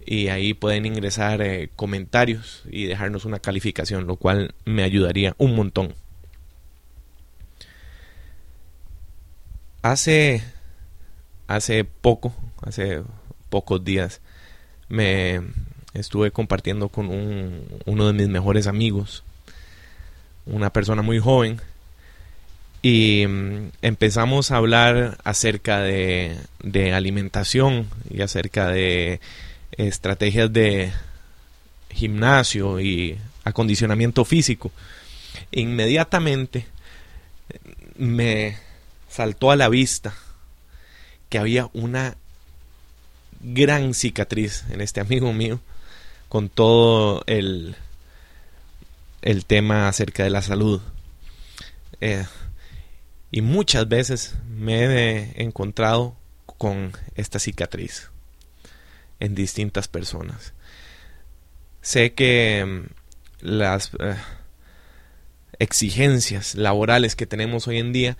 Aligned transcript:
y 0.06 0.28
ahí 0.28 0.54
pueden 0.54 0.86
ingresar 0.86 1.42
eh, 1.42 1.68
comentarios 1.74 2.62
y 2.70 2.86
dejarnos 2.86 3.24
una 3.24 3.40
calificación, 3.40 4.06
lo 4.06 4.16
cual 4.16 4.54
me 4.64 4.84
ayudaría 4.84 5.34
un 5.38 5.56
montón. 5.56 5.94
Hace, 9.82 10.44
hace 11.48 11.84
poco, 11.84 12.32
hace 12.62 13.02
pocos 13.50 13.84
días, 13.84 14.20
me 14.88 15.40
estuve 15.92 16.30
compartiendo 16.30 16.88
con 16.88 17.08
uno 17.86 18.06
de 18.06 18.12
mis 18.12 18.28
mejores 18.28 18.68
amigos, 18.68 19.24
una 20.44 20.72
persona 20.72 21.02
muy 21.02 21.18
joven, 21.18 21.60
y 22.88 23.26
mm, 23.26 23.70
empezamos 23.82 24.52
a 24.52 24.58
hablar 24.58 25.18
acerca 25.24 25.80
de, 25.80 26.38
alimentación 26.94 27.88
y 28.08 28.22
acerca 28.22 28.68
de 28.68 29.18
estrategias 29.72 30.52
de 30.52 30.92
gimnasio 31.90 32.78
y 32.78 33.18
acondicionamiento 33.42 34.24
físico. 34.24 34.70
Inmediatamente 35.50 36.66
me 37.96 38.56
saltó 39.08 39.50
a 39.50 39.56
la 39.56 39.68
vista 39.68 40.14
que 41.28 41.38
había 41.38 41.68
una 41.72 42.16
gran 43.40 43.94
cicatriz 43.94 44.62
en 44.70 44.80
este 44.80 45.00
amigo 45.00 45.32
mío 45.32 45.58
con 46.28 46.48
todo 46.48 47.24
el, 47.26 47.74
el 49.22 49.44
tema 49.44 49.88
acerca 49.88 50.22
de 50.22 50.30
la 50.30 50.42
salud. 50.42 50.80
Eh, 52.00 52.24
y 53.30 53.42
muchas 53.42 53.88
veces 53.88 54.34
me 54.48 54.84
he 54.84 55.42
encontrado 55.42 56.16
con 56.58 56.92
esta 57.14 57.38
cicatriz 57.38 58.10
en 59.20 59.34
distintas 59.34 59.88
personas. 59.88 60.54
Sé 61.80 62.14
que 62.14 62.64
mm, 62.64 63.46
las 63.46 63.92
eh, 63.98 64.16
exigencias 65.58 66.54
laborales 66.54 67.16
que 67.16 67.26
tenemos 67.26 67.66
hoy 67.68 67.78
en 67.78 67.92
día 67.92 68.16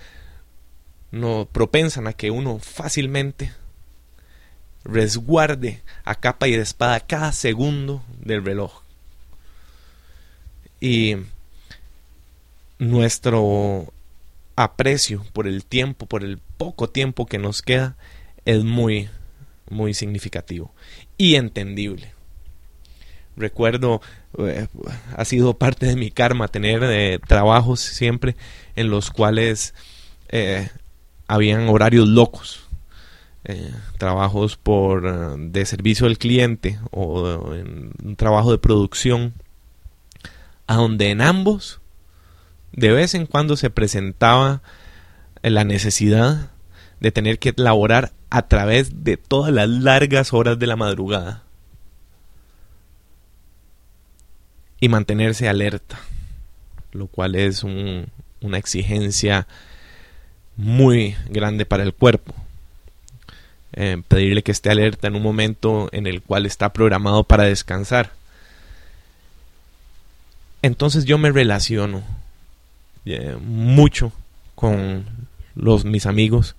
no 1.11 1.49
propensan 1.51 2.07
a 2.07 2.13
que 2.13 2.31
uno 2.31 2.59
fácilmente 2.59 3.53
resguarde 4.85 5.83
a 6.05 6.15
capa 6.15 6.49
y 6.49 6.53
de 6.53 6.63
espada 6.63 7.01
cada 7.01 7.33
segundo 7.33 8.05
del 8.21 8.45
reloj. 8.45 8.83
Y 10.81 11.17
nuestro 12.79 13.93
aprecio 14.57 15.25
por 15.33 15.47
el 15.47 15.65
tiempo, 15.65 16.07
por 16.07 16.25
el 16.25 16.39
poco 16.57 16.89
tiempo 16.89 17.27
que 17.27 17.39
nos 17.39 17.63
queda, 17.63 17.97
es 18.47 18.65
muy, 18.65 19.09
muy 19.69 19.95
significativo 19.95 20.75
y 21.19 21.37
entendible. 21.37 22.15
Recuerdo, 23.37 24.01
eh, 24.39 24.67
ha 25.15 25.25
sido 25.27 25.59
parte 25.59 25.85
de 25.87 25.97
mi 25.97 26.11
karma 26.11 26.49
tener 26.49 26.83
eh, 26.85 27.19
trabajos 27.27 27.81
siempre 27.81 28.35
en 28.77 28.89
los 28.89 29.11
cuales 29.11 29.75
eh, 30.29 30.71
habían 31.29 31.69
horarios 31.69 32.09
locos. 32.09 32.63
trabajos 33.99 34.57
por 34.57 35.39
de 35.39 35.65
servicio 35.67 36.07
al 36.09 36.19
cliente 36.19 36.81
o 36.91 37.55
en 37.55 37.93
un 38.03 38.17
trabajo 38.17 38.51
de 38.51 38.59
producción 38.59 39.35
a 40.67 40.75
donde 40.75 41.11
en 41.11 41.21
ambos 41.21 41.81
de 42.77 42.93
vez 42.93 43.15
en 43.15 43.27
cuando 43.27 43.57
se 43.57 43.71
presentaba 43.71 44.63
la 45.43 45.65
necesidad 45.65 46.51
de 47.01 47.11
tener 47.11 47.39
que 47.39 47.53
laborar 47.57 48.13
a 48.31 48.49
través 48.49 49.05
de 49.05 49.17
todas 49.17 49.53
las 49.53 49.69
largas 49.69 50.33
horas 50.33 50.59
de 50.59 50.67
la 50.67 50.77
madrugada 50.77 51.43
y 54.79 54.89
mantenerse 54.89 55.49
alerta, 55.49 55.99
lo 56.93 57.07
cual 57.07 57.35
es 57.35 57.65
una 57.65 58.59
exigencia 58.59 59.47
muy 60.57 61.17
grande 61.29 61.65
para 61.65 61.83
el 61.83 61.95
cuerpo. 61.95 62.35
Eh, 63.73 64.03
pedirle 64.09 64.43
que 64.43 64.53
esté 64.53 64.71
alerta 64.71 65.07
en 65.07 65.17
un 65.17 65.23
momento 65.23 65.89
en 65.93 66.07
el 66.07 66.23
cual 66.23 66.47
está 66.47 66.73
programado 66.73 67.25
para 67.25 67.45
descansar. 67.45 68.13
Entonces 70.63 71.05
yo 71.05 71.19
me 71.19 71.31
relaciono 71.31 72.03
eh, 73.07 73.37
mucho 73.41 74.13
con 74.55 75.05
los 75.55 75.85
mis 75.85 76.07
amigos 76.07 76.57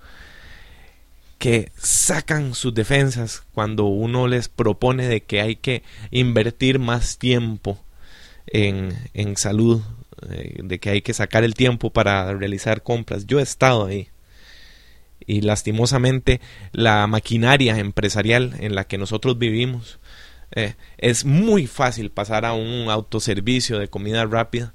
que 1.38 1.72
sacan 1.78 2.56
sus 2.56 2.74
defensas 2.74 3.44
cuando 3.54 3.86
uno 3.86 4.28
les 4.28 4.50
propone 4.50 5.08
de 5.08 5.22
que 5.22 5.42
hay 5.42 5.56
que 5.56 5.84
invertir 6.10 6.80
más 6.80 7.20
tiempo 7.20 7.80
en, 8.48 8.94
en 9.14 9.38
salud, 9.38 9.82
eh, 10.30 10.62
de 10.64 10.80
que 10.80 10.90
hay 10.90 11.02
que 11.02 11.14
sacar 11.14 11.44
el 11.44 11.54
tiempo 11.54 11.92
para 11.92 12.34
realizar 12.34 12.82
compras. 12.82 13.28
Yo 13.28 13.40
he 13.40 13.44
estado 13.44 13.86
ahí 13.86 14.10
y 15.26 15.42
lastimosamente 15.42 16.42
la 16.72 17.06
maquinaria 17.06 17.78
empresarial 17.78 18.56
en 18.60 18.74
la 18.74 18.86
que 18.86 18.98
nosotros 18.98 19.38
vivimos 19.38 20.00
eh, 20.52 20.76
es 20.98 21.26
muy 21.26 21.68
fácil 21.68 22.10
pasar 22.10 22.46
a 22.46 22.54
un 22.54 22.90
autoservicio 22.90 23.80
de 23.80 23.90
comida 23.90 24.26
rápida 24.26 24.74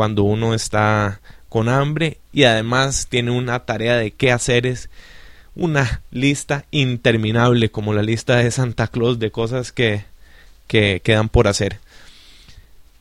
cuando 0.00 0.22
uno 0.22 0.54
está 0.54 1.20
con 1.50 1.68
hambre 1.68 2.16
y 2.32 2.44
además 2.44 3.06
tiene 3.10 3.32
una 3.32 3.66
tarea 3.66 3.96
de 3.96 4.12
qué 4.12 4.32
hacer 4.32 4.66
es 4.66 4.88
una 5.54 6.00
lista 6.10 6.64
interminable 6.70 7.70
como 7.70 7.92
la 7.92 8.00
lista 8.00 8.36
de 8.36 8.50
Santa 8.50 8.86
Claus 8.86 9.18
de 9.18 9.30
cosas 9.30 9.72
que, 9.72 10.06
que 10.68 11.02
quedan 11.04 11.28
por 11.28 11.48
hacer. 11.48 11.80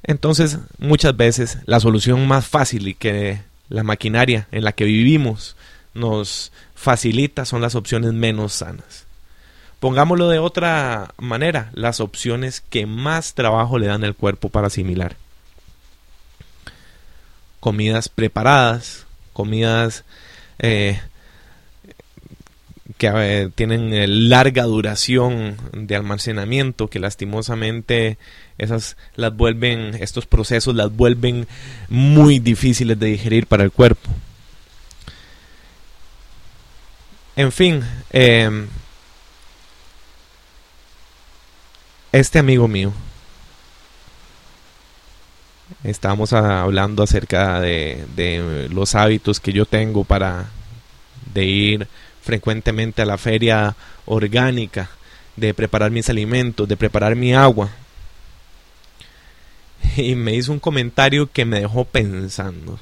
Entonces, 0.03 0.57
muchas 0.77 1.15
veces 1.15 1.59
la 1.67 1.79
solución 1.79 2.27
más 2.27 2.45
fácil 2.45 2.89
y 2.89 2.95
que 2.95 3.39
la 3.69 3.83
maquinaria 3.83 4.49
en 4.51 4.65
la 4.65 4.73
que 4.73 4.83
vivimos 4.83 5.55
nos 5.93 6.51
facilita 6.75 7.45
son 7.45 7.61
las 7.61 7.75
opciones 7.75 8.11
menos 8.11 8.51
sanas. 8.51 9.05
Pongámoslo 9.79 10.27
de 10.27 10.39
otra 10.39 11.13
manera, 11.17 11.69
las 11.75 12.01
opciones 12.01 12.59
que 12.59 12.85
más 12.85 13.35
trabajo 13.35 13.79
le 13.79 13.87
dan 13.87 14.03
al 14.03 14.15
cuerpo 14.15 14.49
para 14.49 14.67
asimilar. 14.67 15.15
Comidas 17.59 18.09
preparadas, 18.09 19.05
comidas 19.33 20.03
eh, 20.59 20.99
que 22.97 23.07
eh, 23.07 23.49
tienen 23.55 23.93
eh, 23.93 24.07
larga 24.07 24.63
duración 24.63 25.55
de 25.71 25.95
almacenamiento, 25.95 26.89
que 26.89 26.99
lastimosamente 26.99 28.17
esas 28.57 28.97
las 29.15 29.33
vuelven, 29.33 29.95
estos 29.95 30.25
procesos 30.25 30.75
las 30.75 30.93
vuelven 30.93 31.47
muy 31.87 32.39
difíciles 32.39 32.99
de 32.99 33.07
digerir 33.07 33.47
para 33.47 33.63
el 33.63 33.71
cuerpo. 33.71 34.09
En 37.37 37.53
fin, 37.53 37.81
este 42.11 42.39
amigo 42.39 42.67
mío, 42.67 42.91
estábamos 45.83 46.33
hablando 46.33 47.03
acerca 47.03 47.59
de, 47.59 48.05
de 48.15 48.67
los 48.71 48.95
hábitos 48.95 49.39
que 49.39 49.53
yo 49.53 49.65
tengo 49.65 50.03
para 50.03 50.49
de 51.33 51.45
ir 51.45 51.87
frecuentemente 52.21 53.01
a 53.01 53.05
la 53.05 53.17
feria 53.17 53.75
orgánica, 54.05 54.89
de 55.35 55.53
preparar 55.53 55.91
mis 55.91 56.09
alimentos, 56.09 56.67
de 56.67 56.77
preparar 56.77 57.15
mi 57.15 57.33
agua. 57.33 57.69
y 59.97 60.15
me 60.15 60.35
hizo 60.35 60.51
un 60.51 60.59
comentario 60.59 61.31
que 61.31 61.45
me 61.45 61.61
dejó 61.61 61.85
pensando. 61.85 62.79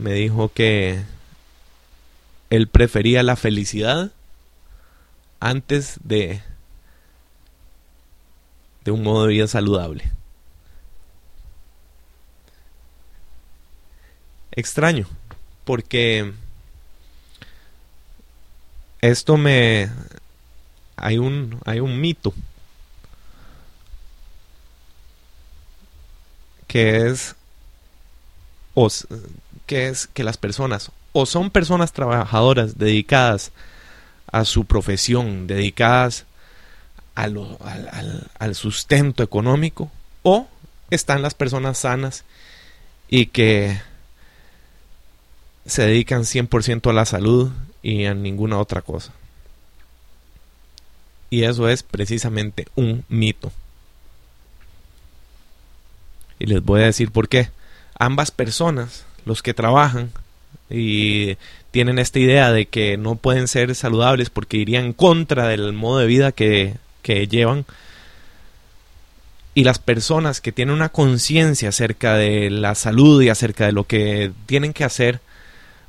Me 0.00 0.12
dijo 0.12 0.50
que 0.52 1.02
él 2.50 2.68
prefería 2.68 3.22
la 3.22 3.36
felicidad 3.36 4.10
antes 5.40 5.98
de, 6.02 6.42
de 8.84 8.90
un 8.90 9.02
modo 9.02 9.26
de 9.26 9.34
vida 9.34 9.46
saludable. 9.46 10.17
Extraño, 14.52 15.06
porque 15.64 16.32
esto 19.00 19.36
me... 19.36 19.90
Hay 20.96 21.18
un, 21.18 21.60
hay 21.64 21.78
un 21.78 22.00
mito 22.00 22.34
que 26.66 27.06
es, 27.06 27.36
que 29.66 29.88
es 29.88 30.08
que 30.08 30.24
las 30.24 30.36
personas 30.36 30.90
o 31.12 31.26
son 31.26 31.50
personas 31.50 31.92
trabajadoras 31.92 32.78
dedicadas 32.78 33.50
a 34.30 34.44
su 34.44 34.66
profesión, 34.66 35.46
dedicadas 35.46 36.26
al, 37.14 38.54
sustento 38.54 39.22
económico, 39.22 39.90
o 40.22 40.46
están 40.90 41.22
las 41.22 41.34
personas 41.34 41.78
sanas 41.78 42.24
y 43.08 43.26
que 43.26 43.80
se 45.68 45.82
dedican 45.82 46.22
100% 46.22 46.90
a 46.90 46.92
la 46.92 47.04
salud 47.04 47.50
y 47.82 48.06
a 48.06 48.14
ninguna 48.14 48.58
otra 48.58 48.82
cosa. 48.82 49.12
Y 51.30 51.44
eso 51.44 51.68
es 51.68 51.82
precisamente 51.82 52.66
un 52.74 53.04
mito. 53.08 53.52
Y 56.38 56.46
les 56.46 56.64
voy 56.64 56.80
a 56.80 56.86
decir 56.86 57.10
por 57.10 57.28
qué. 57.28 57.50
Ambas 57.98 58.30
personas, 58.30 59.04
los 59.24 59.42
que 59.42 59.54
trabajan 59.54 60.10
y 60.70 61.36
tienen 61.70 61.98
esta 61.98 62.18
idea 62.18 62.50
de 62.50 62.66
que 62.66 62.96
no 62.96 63.16
pueden 63.16 63.46
ser 63.46 63.74
saludables 63.74 64.30
porque 64.30 64.56
irían 64.56 64.86
en 64.86 64.92
contra 64.92 65.48
del 65.48 65.72
modo 65.72 65.98
de 65.98 66.06
vida 66.06 66.32
que, 66.32 66.74
que 67.02 67.28
llevan, 67.28 67.66
y 69.58 69.64
las 69.64 69.80
personas 69.80 70.40
que 70.40 70.52
tienen 70.52 70.72
una 70.72 70.90
conciencia 70.90 71.70
acerca 71.70 72.14
de 72.14 72.48
la 72.48 72.76
salud 72.76 73.20
y 73.20 73.28
acerca 73.28 73.66
de 73.66 73.72
lo 73.72 73.82
que 73.82 74.30
tienen 74.46 74.72
que 74.72 74.84
hacer 74.84 75.20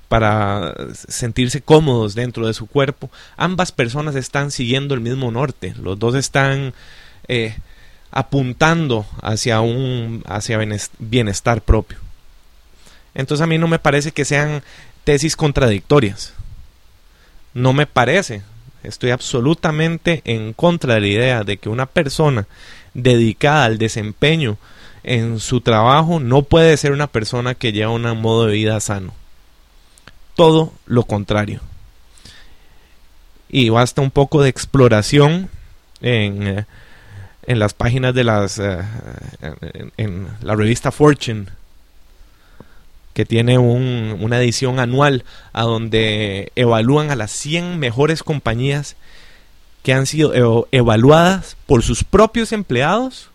para 0.10 0.74
sentirse 1.08 1.62
cómodos 1.62 2.16
dentro 2.16 2.46
de 2.46 2.54
su 2.54 2.66
cuerpo, 2.66 3.10
ambas 3.38 3.72
personas 3.72 4.16
están 4.16 4.52
siguiendo 4.52 4.96
el 4.96 5.02
mismo 5.02 5.32
norte, 5.32 5.74
los 5.82 5.98
dos 5.98 6.16
están 6.16 6.74
eh, 7.28 7.56
apuntando 8.12 9.06
hacia 9.22 9.62
un 9.62 10.24
hacia 10.28 10.60
bienestar 10.98 11.62
propio. 11.62 12.00
Entonces 13.14 13.44
a 13.44 13.48
mí 13.48 13.58
no 13.58 13.68
me 13.68 13.80
parece 13.80 14.12
que 14.12 14.26
sean 14.26 14.64
tesis 15.04 15.36
contradictorias. 15.36 16.34
No 17.54 17.74
me 17.74 17.86
parece. 17.86 18.42
Estoy 18.84 19.12
absolutamente 19.12 20.22
en 20.26 20.54
contra 20.54 20.96
de 20.96 21.02
la 21.02 21.08
idea 21.08 21.44
de 21.44 21.58
que 21.58 21.70
una 21.70 21.86
persona 21.86 22.48
dedicada 22.94 23.66
al 23.66 23.78
desempeño 23.78 24.58
en 25.04 25.40
su 25.40 25.62
trabajo 25.62 26.20
no 26.20 26.44
puede 26.44 26.78
ser 26.78 26.94
una 26.94 27.08
persona 27.08 27.56
que 27.56 27.72
lleva 27.72 27.92
un 27.92 28.04
modo 28.22 28.46
de 28.46 28.54
vida 28.54 28.80
sano. 28.80 29.14
Todo 30.40 30.74
lo 30.86 31.04
contrario. 31.04 31.60
Y 33.50 33.70
basta 33.70 34.02
un 34.02 34.10
poco 34.10 34.42
de 34.42 34.50
exploración 34.50 35.50
en 36.02 36.48
eh, 36.48 36.66
en 37.50 37.58
las 37.58 37.74
páginas 37.74 38.14
de 38.14 38.24
las 38.24 38.60
eh, 38.60 38.80
en, 39.98 40.28
la 40.42 40.56
revista 40.56 40.92
Fortune 40.92 41.48
que 43.14 43.26
tiene 43.26 43.58
una 43.58 44.40
edición 44.40 44.80
anual 44.80 45.26
a 45.52 45.64
donde 45.64 46.54
evalúan 46.56 47.10
a 47.10 47.16
las 47.16 47.32
100 47.32 47.80
mejores 47.80 48.22
compañías 48.22 48.96
que 49.84 49.94
han 49.94 50.06
sido 50.06 50.68
evaluadas 50.72 51.58
por 51.66 51.82
sus 51.82 52.04
propios 52.04 52.54
empleados 52.54 53.30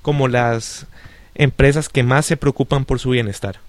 como 0.00 0.28
las 0.28 0.86
empresas 1.34 1.88
que 1.88 2.02
más 2.02 2.24
se 2.24 2.38
preocupan 2.38 2.86
por 2.86 2.98
su 2.98 3.10
bienestar. 3.10 3.63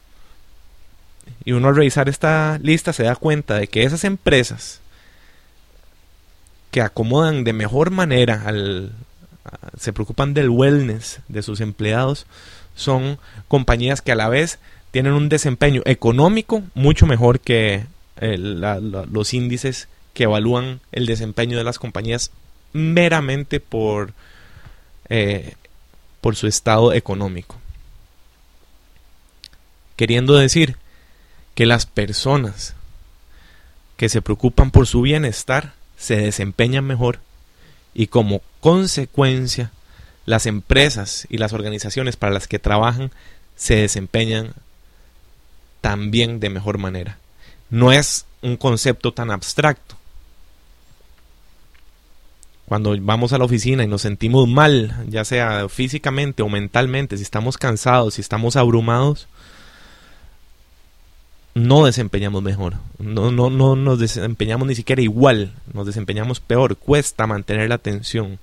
Y 1.45 1.51
uno 1.51 1.69
al 1.69 1.75
revisar 1.75 2.09
esta 2.09 2.59
lista 2.61 2.91
se 2.91 3.03
da 3.03 3.15
cuenta 3.15 3.55
de 3.55 3.67
que 3.67 3.83
esas 3.83 4.03
empresas 4.03 4.81
que 6.71 6.81
acomodan 6.81 7.43
de 7.43 7.53
mejor 7.53 7.91
manera 7.91 8.43
al, 8.45 8.91
se 9.79 9.93
preocupan 9.93 10.33
del 10.33 10.49
wellness 10.49 11.19
de 11.27 11.43
sus 11.43 11.61
empleados 11.61 12.25
son 12.75 13.19
compañías 13.47 14.01
que 14.01 14.11
a 14.11 14.15
la 14.15 14.27
vez 14.27 14.59
tienen 14.91 15.13
un 15.13 15.29
desempeño 15.29 15.81
económico 15.85 16.63
mucho 16.73 17.05
mejor 17.05 17.39
que 17.39 17.85
eh, 18.17 18.37
los 18.37 19.33
índices 19.33 19.87
que 20.13 20.23
evalúan 20.23 20.79
el 20.91 21.05
desempeño 21.05 21.57
de 21.57 21.63
las 21.63 21.79
compañías 21.79 22.31
meramente 22.73 23.59
por, 23.59 24.13
eh, 25.09 25.55
por 26.21 26.35
su 26.35 26.47
estado 26.47 26.93
económico. 26.93 27.57
Queriendo 29.95 30.35
decir 30.35 30.77
que 31.55 31.65
las 31.65 31.85
personas 31.85 32.75
que 33.97 34.09
se 34.09 34.21
preocupan 34.21 34.71
por 34.71 34.87
su 34.87 35.01
bienestar 35.01 35.73
se 35.97 36.17
desempeñan 36.17 36.85
mejor 36.85 37.19
y 37.93 38.07
como 38.07 38.41
consecuencia 38.59 39.71
las 40.25 40.45
empresas 40.45 41.25
y 41.29 41.37
las 41.37 41.53
organizaciones 41.53 42.17
para 42.17 42.33
las 42.33 42.47
que 42.47 42.59
trabajan 42.59 43.11
se 43.55 43.75
desempeñan 43.75 44.53
también 45.81 46.39
de 46.39 46.49
mejor 46.49 46.77
manera. 46.77 47.17
No 47.69 47.91
es 47.91 48.25
un 48.41 48.57
concepto 48.57 49.13
tan 49.13 49.31
abstracto. 49.31 49.95
Cuando 52.67 52.95
vamos 52.99 53.31
a 53.31 53.37
la 53.37 53.45
oficina 53.45 53.83
y 53.83 53.87
nos 53.87 54.01
sentimos 54.01 54.47
mal, 54.47 55.05
ya 55.07 55.23
sea 55.23 55.69
físicamente 55.69 56.41
o 56.41 56.49
mentalmente, 56.49 57.17
si 57.17 57.23
estamos 57.23 57.57
cansados, 57.57 58.15
si 58.15 58.21
estamos 58.21 58.55
abrumados, 58.55 59.27
no 61.55 61.85
desempeñamos 61.85 62.43
mejor. 62.43 62.75
No, 62.99 63.31
no, 63.31 63.49
no 63.49 63.75
nos 63.75 63.97
desempeñamos 63.97 64.67
ni 64.67 64.75
siquiera 64.75 65.01
igual, 65.01 65.53
nos 65.73 65.87
desempeñamos 65.87 66.39
peor. 66.39 66.75
Cuesta 66.75 67.25
mantener 67.25 67.69
la 67.69 67.75
atención. 67.75 68.37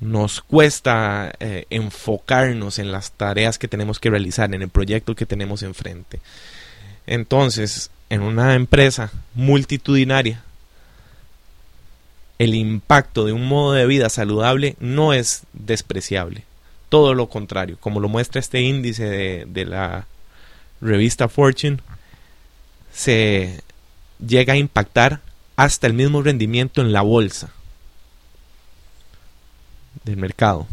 Nos 0.00 0.40
cuesta 0.40 1.32
eh, 1.38 1.66
enfocarnos 1.70 2.78
en 2.78 2.90
las 2.90 3.12
tareas 3.12 3.58
que 3.58 3.68
tenemos 3.68 3.98
que 3.98 4.10
realizar, 4.10 4.52
en 4.54 4.62
el 4.62 4.68
proyecto 4.68 5.14
que 5.14 5.26
tenemos 5.26 5.62
enfrente. 5.62 6.20
Entonces, 7.06 7.90
en 8.08 8.22
una 8.22 8.54
empresa 8.54 9.10
multitudinaria, 9.34 10.42
el 12.38 12.54
impacto 12.54 13.24
de 13.24 13.32
un 13.32 13.46
modo 13.46 13.72
de 13.72 13.86
vida 13.86 14.08
saludable 14.08 14.76
no 14.78 15.12
es 15.12 15.42
despreciable. 15.52 16.44
Todo 16.92 17.14
lo 17.14 17.30
contrario, 17.30 17.78
como 17.80 18.00
lo 18.00 18.10
muestra 18.10 18.38
este 18.38 18.60
índice 18.60 19.46
de, 19.46 19.64
la 19.64 20.06
revista 20.82 21.26
Fortune, 21.26 21.78
se 22.92 23.62
llega 24.18 24.52
a 24.52 24.58
impactar 24.58 25.22
hasta 25.56 25.86
el 25.86 25.94
mismo 25.94 26.20
rendimiento 26.20 26.82
en 26.82 26.92
la 26.92 27.00
bolsa 27.00 27.50
del 30.04 30.18
mercado. 30.18 30.66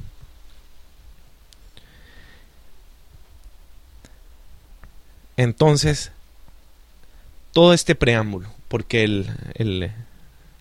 Entonces, 5.37 6.11
todo 7.53 7.73
este 7.73 7.95
preámbulo, 7.95 8.49
porque 8.67 9.05
el, 9.05 9.31
el, 9.53 9.89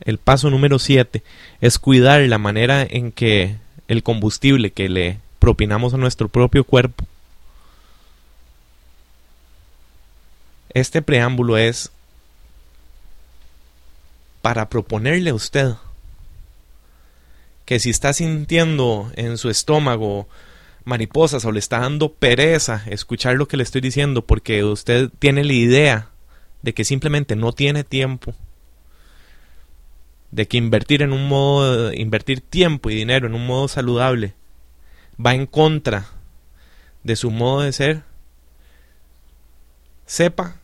el 0.04 0.18
paso 0.18 0.50
número 0.50 0.78
7 0.78 1.24
es 1.60 1.80
cuidar 1.80 2.20
la 2.20 2.38
manera 2.38 2.86
en 2.88 3.10
que 3.10 3.56
el 3.88 4.04
combustible 4.04 4.70
que 4.70 4.88
le 4.88 5.18
propinamos 5.38 5.94
a 5.94 5.98
nuestro 5.98 6.28
propio 6.28 6.64
cuerpo. 6.64 7.04
Este 10.70 11.02
preámbulo 11.02 11.56
es 11.56 11.90
para 14.42 14.68
proponerle 14.68 15.30
a 15.30 15.34
usted 15.34 15.74
que 17.64 17.80
si 17.80 17.90
está 17.90 18.12
sintiendo 18.12 19.10
en 19.16 19.36
su 19.36 19.50
estómago 19.50 20.28
mariposas 20.84 21.44
o 21.44 21.52
le 21.52 21.58
está 21.58 21.80
dando 21.80 22.12
pereza 22.12 22.82
escuchar 22.86 23.36
lo 23.36 23.46
que 23.46 23.58
le 23.58 23.62
estoy 23.62 23.80
diciendo 23.80 24.24
porque 24.24 24.64
usted 24.64 25.10
tiene 25.18 25.44
la 25.44 25.52
idea 25.52 26.08
de 26.62 26.72
que 26.72 26.84
simplemente 26.84 27.36
no 27.36 27.52
tiene 27.52 27.84
tiempo, 27.84 28.34
de 30.30 30.48
que 30.48 30.56
invertir 30.56 31.02
en 31.02 31.12
un 31.12 31.28
modo, 31.28 31.92
invertir 31.92 32.40
tiempo 32.40 32.88
y 32.90 32.94
dinero 32.94 33.26
en 33.26 33.34
un 33.34 33.46
modo 33.46 33.68
saludable 33.68 34.34
va 35.24 35.34
en 35.34 35.46
contra 35.46 36.06
de 37.02 37.16
su 37.16 37.30
modo 37.30 37.62
de 37.62 37.72
ser, 37.72 38.02
sepa 40.06 40.56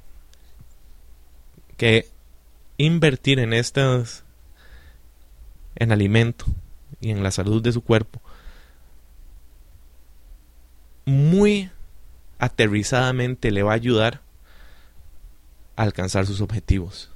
que 1.76 2.08
invertir 2.76 3.38
en 3.38 3.52
estos, 3.52 4.24
en 5.76 5.92
alimento 5.92 6.46
y 7.00 7.10
en 7.10 7.22
la 7.22 7.30
salud 7.30 7.62
de 7.62 7.72
su 7.72 7.82
cuerpo, 7.82 8.20
muy 11.04 11.70
aterrizadamente 12.38 13.50
le 13.50 13.62
va 13.62 13.72
a 13.72 13.76
ayudar 13.76 14.20
a 15.76 15.82
alcanzar 15.82 16.26
sus 16.26 16.40
objetivos. 16.40 17.10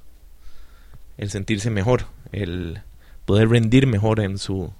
El 1.17 1.29
sentirse 1.29 1.69
mejor, 1.69 2.05
el 2.31 2.81
poder 3.25 3.49
rendir 3.49 3.87
mejor 3.87 4.19
en 4.19 4.37
su 4.37 4.73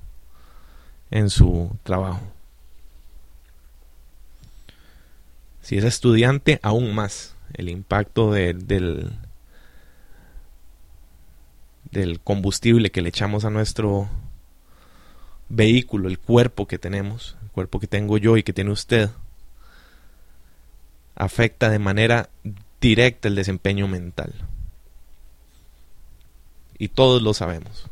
en 1.12 1.30
su 1.30 1.76
trabajo. 1.84 2.22
Si 5.70 5.78
es 5.78 5.84
estudiante, 5.84 6.60
aún 6.64 6.96
más. 6.96 7.36
El 7.54 7.70
impacto 7.70 8.32
del, 8.32 8.66
del 11.92 12.20
combustible 12.22 12.90
que 12.90 13.04
le 13.04 13.10
echamos 13.10 13.46
a 13.46 13.52
nuestro 13.52 14.10
vehículo, 15.48 16.08
el 16.08 16.18
cuerpo 16.18 16.68
que 16.68 16.80
tenemos, 16.80 17.38
el 17.44 17.52
cuerpo 17.52 17.80
que 17.80 17.86
tengo 17.86 18.18
yo 18.18 18.36
y 18.36 18.42
que 18.42 18.52
tiene 18.52 18.72
usted, 18.72 19.12
afecta 21.14 21.70
de 21.70 21.78
manera 21.78 22.32
directa 22.82 23.28
el 23.28 23.36
desempeño 23.36 23.88
mental. 23.88 24.34
Y 26.80 26.88
todos 26.88 27.22
lo 27.22 27.36
sabemos. 27.36 27.86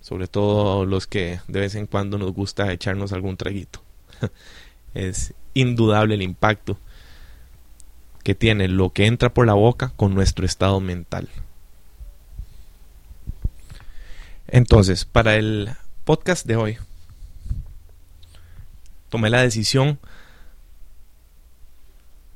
Sobre 0.00 0.26
todo 0.26 0.86
los 0.86 1.06
que 1.06 1.38
de 1.46 1.60
vez 1.60 1.76
en 1.76 1.86
cuando 1.86 2.18
nos 2.18 2.32
gusta 2.32 2.72
echarnos 2.72 3.12
algún 3.12 3.36
traguito. 3.36 3.80
es 4.94 5.34
indudable 5.54 6.14
el 6.14 6.22
impacto 6.22 6.78
que 8.22 8.34
tiene 8.34 8.68
lo 8.68 8.90
que 8.90 9.06
entra 9.06 9.34
por 9.34 9.46
la 9.46 9.54
boca 9.54 9.92
con 9.96 10.14
nuestro 10.14 10.46
estado 10.46 10.80
mental. 10.80 11.28
Entonces, 14.48 15.04
para 15.04 15.36
el 15.36 15.70
podcast 16.04 16.46
de 16.46 16.56
hoy, 16.56 16.78
tomé 19.08 19.30
la 19.30 19.42
decisión 19.42 19.98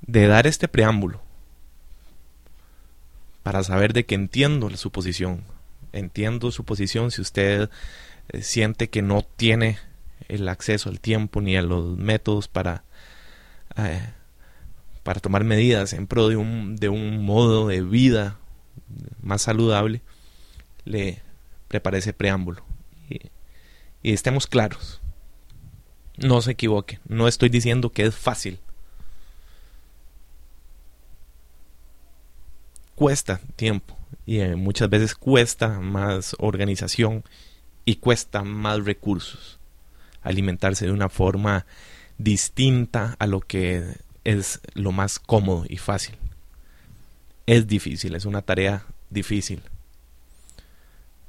de 0.00 0.26
dar 0.26 0.46
este 0.46 0.68
preámbulo 0.68 1.20
para 3.42 3.62
saber 3.62 3.92
de 3.92 4.06
que 4.06 4.14
entiendo 4.14 4.68
su 4.76 4.90
posición. 4.90 5.42
Entiendo 5.92 6.50
su 6.50 6.64
posición 6.64 7.10
si 7.10 7.20
usted 7.20 7.70
eh, 8.28 8.42
siente 8.42 8.90
que 8.90 9.02
no 9.02 9.22
tiene 9.22 9.78
el 10.28 10.48
acceso 10.48 10.88
al 10.88 11.00
tiempo 11.00 11.40
ni 11.40 11.56
a 11.56 11.62
los 11.62 11.96
métodos 11.96 12.48
para, 12.48 12.82
eh, 13.76 14.12
para 15.02 15.20
tomar 15.20 15.44
medidas 15.44 15.92
en 15.92 16.06
pro 16.06 16.28
de 16.28 16.36
un, 16.36 16.76
de 16.76 16.88
un 16.88 17.24
modo 17.24 17.68
de 17.68 17.82
vida 17.82 18.38
más 19.22 19.42
saludable, 19.42 20.02
le 20.84 21.22
preparé 21.68 21.98
ese 21.98 22.12
preámbulo. 22.12 22.64
Y, 23.08 23.20
y 24.02 24.12
estemos 24.12 24.46
claros. 24.46 25.00
No 26.16 26.40
se 26.40 26.52
equivoque. 26.52 27.00
No 27.06 27.28
estoy 27.28 27.48
diciendo 27.48 27.90
que 27.90 28.06
es 28.06 28.14
fácil. 28.14 28.58
Cuesta 32.94 33.40
tiempo 33.56 33.98
y 34.24 34.40
eh, 34.40 34.56
muchas 34.56 34.88
veces 34.88 35.14
cuesta 35.14 35.80
más 35.80 36.34
organización 36.38 37.24
y 37.84 37.96
cuesta 37.96 38.42
más 38.42 38.84
recursos 38.84 39.56
alimentarse 40.26 40.86
de 40.86 40.92
una 40.92 41.08
forma 41.08 41.66
distinta 42.18 43.16
a 43.18 43.26
lo 43.26 43.40
que 43.40 43.96
es 44.24 44.60
lo 44.74 44.92
más 44.92 45.18
cómodo 45.18 45.64
y 45.68 45.76
fácil. 45.76 46.16
Es 47.46 47.66
difícil, 47.66 48.14
es 48.14 48.24
una 48.24 48.42
tarea 48.42 48.84
difícil 49.10 49.62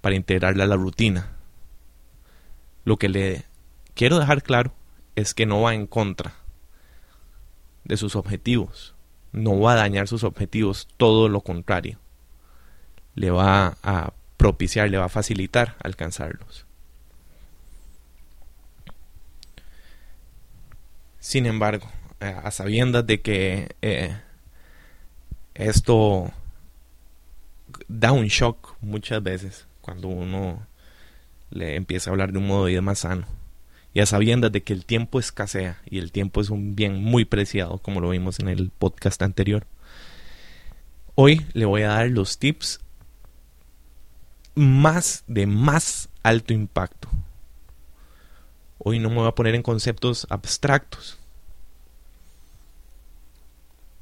para 0.01 0.15
integrarla 0.15 0.63
a 0.63 0.67
la 0.67 0.75
rutina. 0.75 1.32
Lo 2.86 2.98
que 2.98 3.10
le 3.10 3.46
quiero 3.94 4.20
dejar 4.20 4.44
claro 4.44 4.74
es 5.15 5.34
que 5.34 5.46
no 5.46 5.62
va 5.62 5.74
en 5.74 5.88
contra 5.88 6.34
de 7.84 7.98
sus 7.98 8.15
objetivos, 8.15 8.96
no 9.32 9.60
va 9.60 9.74
a 9.74 9.77
dañar 9.77 10.08
sus 10.08 10.24
objetivos, 10.24 10.88
todo 10.98 11.29
lo 11.29 11.41
contrario, 11.41 12.00
le 13.15 13.32
va 13.32 13.77
a 13.84 14.13
propiciar, 14.38 14.89
le 14.89 14.98
va 14.98 15.06
a 15.06 15.10
facilitar 15.10 15.75
alcanzarlos. 15.84 16.66
Sin 21.27 21.46
embargo, 21.46 21.91
eh, 22.22 22.34
a 22.41 22.51
sabiendas 22.51 23.05
de 23.05 23.19
que 23.19 23.75
eh, 23.81 24.15
esto 25.55 26.31
da 27.89 28.13
un 28.13 28.27
shock 28.27 28.77
muchas 28.79 29.22
veces 29.22 29.67
cuando 29.81 30.07
uno 30.07 30.65
le 31.50 31.75
empieza 31.75 32.10
a 32.10 32.13
hablar 32.13 32.31
de 32.31 32.38
un 32.38 32.48
modo 32.48 32.63
de 32.63 32.72
vida 32.72 32.81
más 32.81 33.00
sano. 33.00 33.27
Y 33.93 34.00
a 34.00 34.05
sabiendas 34.05 34.53
de 34.53 34.63
que 34.63 34.72
el 34.72 34.86
tiempo 34.86 35.19
escasea 35.19 35.81
y 35.86 35.98
el 35.98 36.13
tiempo 36.13 36.39
es 36.39 36.50
un 36.50 36.77
bien 36.77 37.03
muy 37.03 37.25
preciado, 37.25 37.79
como 37.79 38.00
lo 38.00 38.12
vimos 38.12 38.39
en 38.39 38.48
el 38.48 38.69
podcast 38.69 39.22
anterior. 39.22 39.67
Hoy 41.15 41.46
le 41.51 41.65
voy 41.65 41.81
a 41.81 41.89
dar 41.89 42.10
los 42.10 42.38
tips 42.38 42.79
más 44.55 45.25
de 45.27 45.46
más 45.46 46.07
alto 46.24 46.53
impacto 46.53 47.10
Hoy 48.89 49.00
no 49.00 49.10
me 49.10 49.15
voy 49.15 49.27
a 49.27 49.36
poner 49.36 49.53
en 49.53 49.63
conceptos 49.63 50.25
abstractos. 50.29 51.20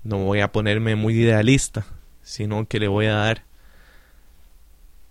No 0.04 0.20
voy 0.20 0.42
a 0.42 0.52
ponerme 0.52 0.96
muy 0.96 1.16
idealista, 1.16 1.88
sino 2.22 2.68
que 2.68 2.80
le 2.80 2.88
voy 2.88 3.08
a 3.08 3.16
dar 3.16 3.46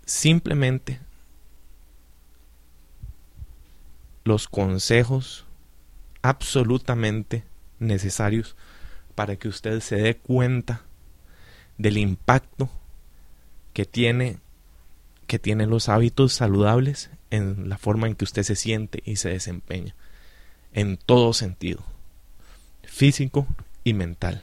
simplemente 0.06 1.00
los 4.22 4.46
consejos 4.46 5.44
absolutamente 6.22 7.42
necesarios 7.80 8.54
para 9.16 9.34
que 9.34 9.48
usted 9.48 9.80
se 9.80 9.96
dé 9.96 10.16
cuenta 10.16 10.82
del 11.78 11.98
impacto 11.98 12.70
que 13.72 13.86
tiene 13.86 14.38
que 15.26 15.40
tienen 15.40 15.68
los 15.68 15.88
hábitos 15.88 16.32
saludables 16.32 17.10
en 17.34 17.68
la 17.68 17.78
forma 17.78 18.06
en 18.06 18.14
que 18.14 18.24
usted 18.24 18.42
se 18.42 18.56
siente 18.56 19.02
y 19.04 19.16
se 19.16 19.30
desempeña, 19.30 19.94
en 20.72 20.96
todo 20.96 21.32
sentido, 21.32 21.82
físico 22.82 23.46
y 23.82 23.94
mental. 23.94 24.42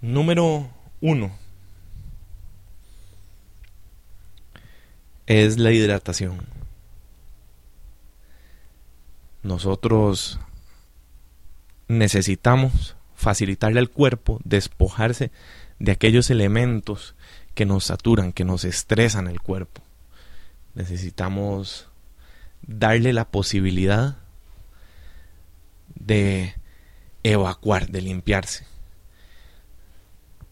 Número 0.00 0.70
uno 1.00 1.36
es 5.26 5.58
la 5.58 5.72
hidratación. 5.72 6.46
Nosotros 9.42 10.38
necesitamos 11.88 12.96
facilitarle 13.14 13.80
al 13.80 13.90
cuerpo 13.90 14.40
despojarse 14.44 15.30
de 15.78 15.92
aquellos 15.92 16.30
elementos 16.30 17.15
que 17.56 17.66
nos 17.66 17.84
saturan, 17.84 18.32
que 18.32 18.44
nos 18.44 18.64
estresan 18.64 19.26
el 19.26 19.40
cuerpo. 19.40 19.82
Necesitamos 20.74 21.88
darle 22.62 23.14
la 23.14 23.24
posibilidad 23.24 24.18
de 25.94 26.54
evacuar, 27.24 27.88
de 27.88 28.02
limpiarse. 28.02 28.66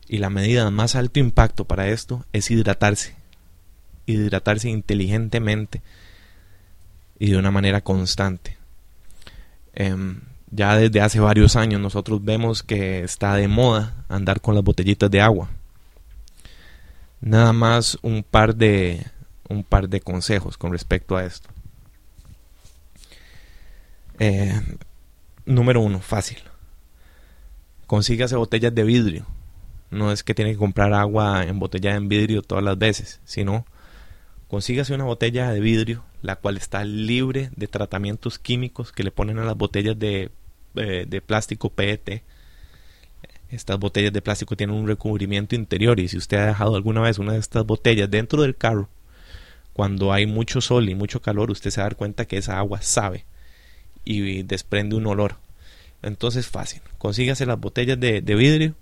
Y 0.08 0.18
la 0.18 0.30
medida 0.30 0.68
más 0.70 0.96
alto 0.96 1.20
impacto 1.20 1.66
para 1.66 1.88
esto 1.88 2.24
es 2.32 2.50
hidratarse. 2.50 3.14
Hidratarse 4.06 4.70
inteligentemente 4.70 5.82
y 7.18 7.30
de 7.30 7.36
una 7.36 7.50
manera 7.50 7.82
constante. 7.82 8.56
Em, 9.74 10.22
ya 10.50 10.76
desde 10.78 11.02
hace 11.02 11.20
varios 11.20 11.56
años 11.56 11.82
nosotros 11.82 12.24
vemos 12.24 12.62
que 12.62 13.04
está 13.04 13.34
de 13.34 13.46
moda 13.46 14.06
andar 14.08 14.40
con 14.40 14.54
las 14.54 14.64
botellitas 14.64 15.10
de 15.10 15.20
agua. 15.20 15.50
Nada 17.24 17.54
más 17.54 17.96
un 18.02 18.22
par 18.22 18.54
de 18.54 19.06
un 19.48 19.64
par 19.64 19.88
de 19.88 20.02
consejos 20.02 20.58
con 20.58 20.72
respecto 20.72 21.16
a 21.16 21.24
esto. 21.24 21.48
Eh, 24.18 24.60
número 25.46 25.80
uno, 25.80 26.00
fácil. 26.00 26.36
Consígase 27.86 28.36
botellas 28.36 28.74
de 28.74 28.84
vidrio. 28.84 29.26
No 29.90 30.12
es 30.12 30.22
que 30.22 30.34
tiene 30.34 30.52
que 30.52 30.58
comprar 30.58 30.92
agua 30.92 31.44
en 31.44 31.58
botella 31.58 31.94
en 31.94 32.10
vidrio 32.10 32.42
todas 32.42 32.62
las 32.62 32.76
veces, 32.76 33.22
sino 33.24 33.64
consígase 34.48 34.92
una 34.92 35.04
botella 35.04 35.50
de 35.50 35.60
vidrio, 35.60 36.04
la 36.20 36.36
cual 36.36 36.58
está 36.58 36.84
libre 36.84 37.48
de 37.56 37.68
tratamientos 37.68 38.38
químicos 38.38 38.92
que 38.92 39.02
le 39.02 39.10
ponen 39.10 39.38
a 39.38 39.44
las 39.44 39.56
botellas 39.56 39.98
de, 39.98 40.30
eh, 40.74 41.06
de 41.08 41.20
plástico 41.22 41.70
PET 41.70 42.22
estas 43.50 43.78
botellas 43.78 44.12
de 44.12 44.22
plástico 44.22 44.56
tienen 44.56 44.76
un 44.76 44.86
recubrimiento 44.86 45.54
interior 45.54 46.00
y 46.00 46.08
si 46.08 46.16
usted 46.16 46.38
ha 46.38 46.46
dejado 46.46 46.76
alguna 46.76 47.00
vez 47.00 47.18
una 47.18 47.32
de 47.32 47.38
estas 47.38 47.64
botellas 47.64 48.10
dentro 48.10 48.42
del 48.42 48.56
carro, 48.56 48.88
cuando 49.72 50.12
hay 50.12 50.26
mucho 50.26 50.60
sol 50.60 50.88
y 50.88 50.94
mucho 50.94 51.20
calor, 51.20 51.50
usted 51.50 51.70
se 51.70 51.82
va 51.82 51.90
cuenta 51.90 52.26
que 52.26 52.38
esa 52.38 52.58
agua 52.58 52.80
sabe 52.82 53.24
y 54.04 54.42
desprende 54.42 54.96
un 54.96 55.06
olor. 55.06 55.36
Entonces 56.02 56.46
fácil, 56.46 56.82
consígase 56.98 57.46
las 57.46 57.58
botellas 57.58 57.98
de, 57.98 58.20
vidrio 58.20 58.74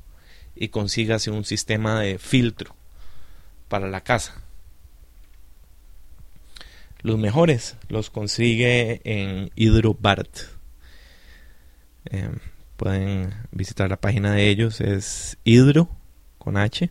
y 0.55 0.69
consígase 0.69 1.31
un 1.31 1.45
sistema 1.45 2.01
de 2.01 2.19
filtro 2.19 2.75
para 3.69 3.89
la 3.89 4.03
casa. 4.03 4.43
Los 7.01 7.19
mejores 7.19 7.77
los 7.89 8.11
consigue 8.11 9.01
en 9.05 9.51
Hydrobart. 9.57 10.37
Eh, 12.07 12.31
pueden 12.83 13.33
visitar 13.53 13.89
la 13.89 14.01
página 14.01 14.33
de 14.33 14.49
ellos, 14.49 14.81
es 14.81 15.39
Hydro 15.45 15.89
con 16.39 16.57
H, 16.57 16.91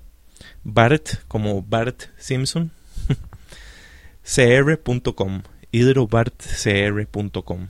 Bart 0.63 1.25
como 1.27 1.61
Bart 1.63 2.03
Simpson, 2.17 2.71
cr.com, 4.23 5.41
hidrobartcr.com. 5.69 7.67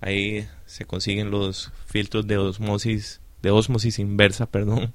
Ahí 0.00 0.48
se 0.64 0.86
consiguen 0.86 1.30
los 1.30 1.70
filtros 1.84 2.26
de 2.26 2.38
osmosis, 2.38 3.20
de 3.42 3.50
osmosis 3.50 3.98
inversa, 3.98 4.46
perdón, 4.46 4.94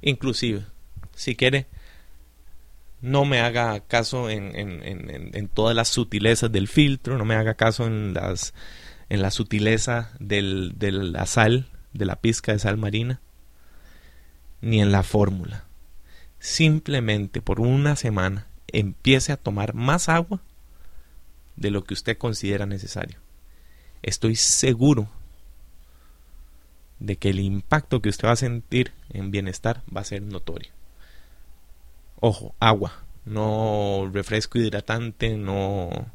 inclusive 0.02 0.64
si 1.14 1.37
quiere 1.37 1.66
no 3.00 3.24
me 3.24 3.40
haga 3.40 3.80
caso 3.80 4.30
en, 4.30 4.54
en, 4.54 5.48
todas 5.48 5.76
las 5.76 5.88
sutilezas 5.88 6.50
del 6.50 6.68
filtro, 6.68 7.18
no 7.18 7.26
me 7.26 7.34
haga 7.34 7.54
caso 7.54 7.87
en 7.87 8.14
las 8.14 8.54
en 9.10 9.20
la 9.20 9.30
sutileza 9.30 10.10
del, 10.18 10.72
de 10.76 10.90
la 10.90 11.26
sal, 11.26 11.68
de 11.92 12.06
la 12.06 12.16
pizca 12.16 12.52
de 12.52 12.58
sal 12.58 12.78
marina, 12.78 13.20
ni 14.62 14.80
en 14.80 14.90
la 14.90 15.02
fórmula. 15.02 15.64
Simplemente 16.38 17.42
por 17.42 17.60
una 17.60 17.96
semana 17.96 18.46
empiece 18.78 19.32
a 19.32 19.37
tomar 19.37 19.74
más 19.74 20.08
agua 20.08 20.40
de 21.56 21.70
lo 21.70 21.84
que 21.84 21.94
usted 21.94 22.18
considera 22.18 22.66
necesario. 22.66 23.18
Estoy 24.02 24.37
seguro 24.37 25.08
de 26.98 27.16
que 27.16 27.30
el 27.30 27.40
impacto 27.40 28.00
que 28.00 28.08
usted 28.08 28.28
va 28.28 28.32
a 28.32 28.37
sentir 28.37 28.92
en 29.10 29.30
bienestar 29.30 29.82
va 29.94 30.00
a 30.00 30.04
ser 30.04 30.22
notorio. 30.22 30.72
Ojo, 32.20 32.54
agua, 32.58 33.04
no 33.24 34.10
refresco 34.12 34.58
hidratante, 34.58 35.37
no 35.37 36.10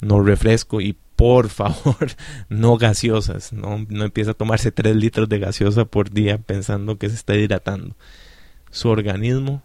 no 0.00 0.22
refresco 0.22 0.80
y 0.80 0.96
por 1.16 1.48
favor, 1.48 2.08
no 2.48 2.76
gaseosas, 2.76 3.52
no, 3.52 3.86
no 3.88 4.04
a 4.04 4.34
tomarse 4.34 4.72
3 4.72 4.96
litros 4.96 5.28
de 5.28 5.38
gaseosa 5.38 5.84
por 5.84 6.10
día 6.10 6.38
pensando 6.38 6.98
que 6.98 7.08
se 7.08 7.14
está 7.14 7.34
hidratando. 7.34 7.94
Su 8.70 8.88
organismo 8.88 9.62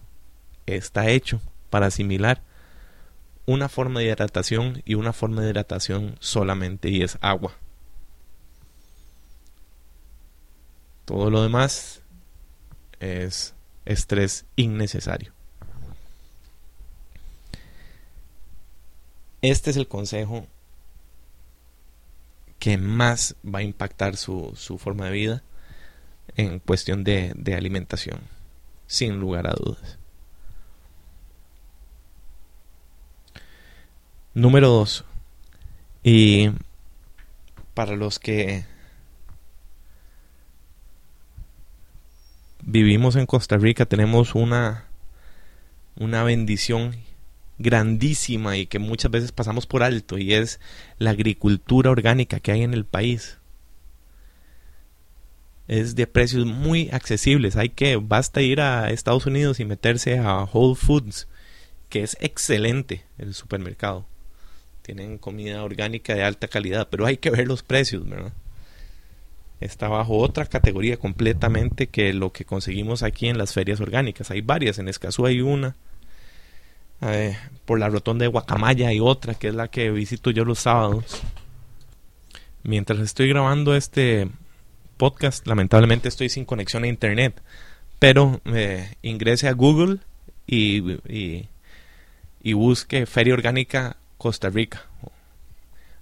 está 0.68 1.10
hecho 1.10 1.42
para 1.70 1.88
asimilar 1.88 2.44
una 3.48 3.70
forma 3.70 4.02
de 4.02 4.08
hidratación 4.08 4.84
y 4.86 4.96
una 4.96 5.14
forma 5.14 5.42
de 5.42 5.50
hidratación 5.50 6.18
solamente 6.20 6.90
y 6.90 7.02
es 7.02 7.18
agua. 7.22 7.56
Todo 11.06 11.32
lo 11.32 11.42
demás 11.42 12.02
es 13.00 13.54
estrés 13.86 14.46
innecesario. 14.58 15.32
Este 19.42 19.70
es 19.70 19.78
el 19.78 19.88
consejo 19.88 20.46
que 22.60 22.78
más 22.78 23.36
va 23.46 23.60
a 23.60 23.64
impactar 23.64 24.18
su, 24.18 24.54
forma 24.78 25.06
de 25.06 25.12
vida 25.12 25.44
en 26.36 26.60
cuestión 26.60 27.06
de, 27.06 27.32
de 27.36 27.56
alimentación, 27.56 28.20
sin 28.88 29.20
lugar 29.20 29.48
a 29.48 29.54
dudas. 29.54 29.98
Número 34.38 34.70
dos. 34.70 35.04
Y 36.04 36.52
para 37.74 37.96
los 37.96 38.20
que 38.20 38.66
vivimos 42.62 43.16
en 43.16 43.26
Costa 43.26 43.58
Rica 43.58 43.88
tenemos 43.88 44.36
una, 44.36 44.86
una 45.96 46.24
bendición 46.24 46.96
grandísima 47.58 48.58
y 48.58 48.68
que 48.68 48.78
muchas 48.78 49.10
veces 49.10 49.32
pasamos 49.32 49.66
por 49.66 49.82
alto 49.82 50.20
y 50.20 50.36
es 50.36 50.60
la 51.00 51.10
agricultura 51.10 51.90
orgánica 51.90 52.40
que 52.40 52.52
hay 52.52 52.62
en 52.62 52.76
el 52.76 52.86
país. 52.86 53.40
Es 55.68 55.96
de 55.96 56.06
precios 56.06 56.46
muy 56.46 56.92
accesibles. 56.92 57.56
Hay 57.56 57.70
que, 57.70 57.96
basta 57.96 58.44
ir 58.44 58.62
a 58.62 58.92
Estados 58.92 59.26
Unidos 59.26 59.60
y 59.60 59.66
meterse 59.66 60.20
a 60.20 60.44
Whole 60.44 60.76
Foods, 60.76 61.28
que 61.90 62.04
es 62.04 62.16
excelente 62.20 63.04
el 63.18 63.34
supermercado. 63.34 64.06
Tienen 64.88 65.20
comida 65.20 65.64
orgánica 65.64 66.16
de 66.16 66.24
alta 66.24 66.48
calidad, 66.48 66.88
pero 66.90 67.06
hay 67.06 67.18
que 67.18 67.30
ver 67.30 67.48
los 67.48 67.62
precios, 67.62 68.10
¿verdad? 68.10 68.34
está 69.60 69.88
bajo 69.88 70.18
otra 70.18 70.46
categoría 70.46 70.98
completamente 70.98 71.88
que 71.88 72.14
lo 72.14 72.32
que 72.32 72.46
conseguimos 72.46 73.04
aquí 73.04 73.28
en 73.28 73.38
las 73.38 73.54
ferias 73.54 73.80
orgánicas. 73.80 74.32
Hay 74.32 74.42
varias, 74.42 74.80
en 74.80 74.88
Escazú 74.88 75.26
hay 75.26 75.42
una, 75.42 75.76
por 77.66 77.80
la 77.80 77.90
rotonda 77.90 78.24
de 78.24 78.30
Guacamaya 78.30 78.90
hay 78.90 79.00
otra, 79.00 79.36
que 79.36 79.50
es 79.50 79.56
la 79.56 79.68
que 79.68 79.92
visito 79.92 80.32
yo 80.32 80.46
los 80.46 80.60
sábados. 80.60 81.22
Mientras 82.64 83.00
estoy 83.00 83.30
grabando 83.30 83.76
este 83.76 84.30
podcast, 84.98 85.46
lamentablemente 85.48 86.08
estoy 86.08 86.30
sin 86.30 86.46
conexión 86.46 86.84
a 86.84 86.88
internet, 86.88 87.42
pero 88.00 88.42
eh, 88.46 88.96
ingrese 89.02 89.48
a 89.48 89.54
Google 89.54 90.00
y, 90.46 90.92
y, 91.12 91.50
y, 92.42 92.54
busque 92.54 93.06
Feria 93.06 93.34
Orgánica 93.34 93.98
Costa 94.28 94.50
Rica. 94.50 94.86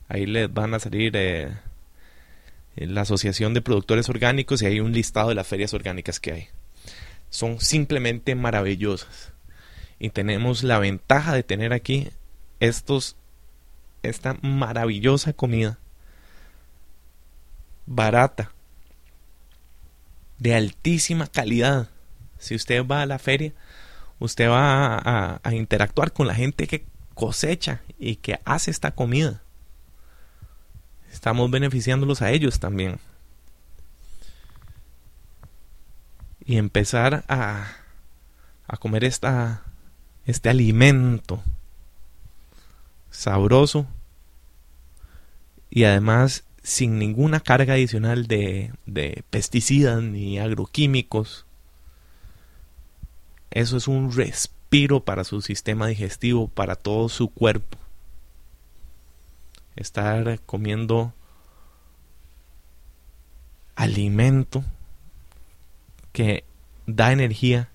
Ahí 0.08 0.26
les 0.26 0.52
van 0.52 0.74
a 0.74 0.80
salir... 0.80 1.12
Eh, 1.16 1.54
la 2.76 3.02
Asociación 3.02 3.54
de 3.54 3.62
Productores 3.62 4.10
Orgánicos 4.10 4.62
y 4.62 4.66
hay 4.66 4.80
un 4.80 4.92
listado 4.92 5.30
de 5.30 5.36
las 5.36 5.48
ferias 5.48 5.76
orgánicas 5.76 6.20
que 6.20 6.32
hay. 6.32 6.48
Son 7.30 7.62
simplemente 7.62 8.34
maravillosas. 8.34 9.32
Y 10.00 10.10
tenemos 10.10 10.64
la 10.64 10.80
ventaja 10.80 11.34
de 11.34 11.44
tener 11.44 11.72
aquí 11.72 12.10
estos 12.60 13.16
esta 14.02 14.38
maravillosa 14.42 15.34
comida 15.34 15.78
barata 17.86 18.52
de 20.40 20.56
altísima 20.56 21.28
calidad. 21.28 21.90
Si 22.40 22.56
usted 22.56 22.86
va 22.86 23.04
a 23.04 23.06
la 23.06 23.20
feria, 23.20 23.54
usted 24.20 24.50
va 24.50 25.40
a 25.44 25.54
interactuar 25.54 26.12
con 26.12 26.28
la 26.28 26.36
gente 26.36 26.68
que 26.68 26.86
cosecha 27.16 27.82
y 27.98 28.18
que 28.18 28.40
hace 28.46 28.70
esta 28.70 28.92
comida 28.92 29.42
estamos 31.12 31.50
beneficiándolos 31.50 32.22
a 32.22 32.30
ellos 32.32 32.60
también. 32.60 33.00
Y 36.46 36.58
empezar 36.58 37.26
a, 37.28 37.66
a 38.68 38.78
comer 38.78 39.04
esta, 39.04 39.64
este 40.28 40.50
alimento 40.50 41.42
sabroso 43.10 43.88
y 45.70 45.86
además 45.86 46.44
sin 46.66 46.98
ninguna 46.98 47.40
carga 47.40 47.74
adicional 47.76 48.28
de, 48.28 48.74
pesticidas 49.30 50.02
ni 50.02 50.40
agroquímicos. 50.40 51.46
Eso 53.52 53.78
es 53.78 53.88
un 53.88 54.12
para 55.06 55.24
su 55.24 55.42
sistema 55.42 55.88
digestivo, 55.88 56.50
para 56.50 56.76
todo 56.76 57.08
su 57.08 57.30
cuerpo. 57.30 57.78
Estar 59.78 60.40
comiendo 60.42 61.14
alimento 63.76 64.64
que 66.12 66.44
da 66.88 67.14
energía, 67.14 67.70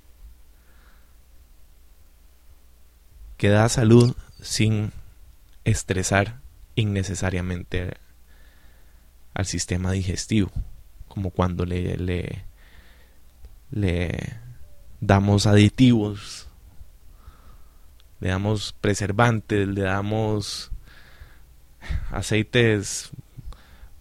que 3.39 3.49
da 3.49 3.69
salud 3.71 4.15
sin 4.43 4.93
estresar 5.65 6.41
innecesariamente 6.75 7.95
al 9.33 9.47
sistema 9.47 9.93
digestivo, 9.93 10.51
como 11.09 11.31
cuando 11.31 11.65
le, 11.65 11.97
le, 11.97 12.45
le 13.71 14.37
damos 15.01 15.47
aditivos, 15.47 16.50
le 18.21 18.29
damos 18.29 18.75
preservantes, 18.81 19.67
le 19.67 19.83
damos 19.83 20.71
aceites 22.11 23.11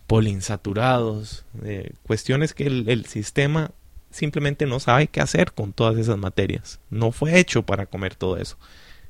polinsaturados, 0.08 1.46
eh, 1.64 1.94
cuestiones 2.04 2.54
que 2.54 2.66
el, 2.66 2.90
el, 2.90 3.06
sistema 3.06 3.72
simplemente 4.12 4.66
no 4.66 4.80
sabe 4.80 5.08
qué 5.08 5.22
hacer 5.22 5.54
con 5.54 5.72
todas 5.72 5.98
esas 5.98 6.18
materias. 6.18 6.80
No 6.90 7.12
fue 7.12 7.40
hecho 7.40 7.64
para 7.64 7.86
comer 7.86 8.16
todo 8.16 8.38
eso. 8.38 8.58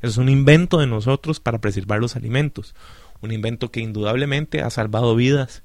Es 0.01 0.17
un 0.17 0.29
invento 0.29 0.79
de 0.79 0.87
nosotros 0.87 1.39
para 1.39 1.59
preservar 1.59 1.99
los 1.99 2.15
alimentos. 2.15 2.75
Un 3.21 3.31
invento 3.31 3.71
que 3.71 3.81
indudablemente 3.81 4.61
ha 4.61 4.69
salvado 4.69 5.15
vidas 5.15 5.63